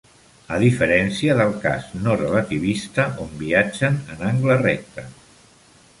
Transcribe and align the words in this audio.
A 0.53 0.55
diferència 0.61 1.35
del 1.41 1.51
cas 1.65 1.85
no 2.07 2.17
relativista 2.23 3.07
on 3.27 3.31
viatgen 3.45 4.03
en 4.17 4.25
angle 4.35 4.57
recte. 4.67 5.05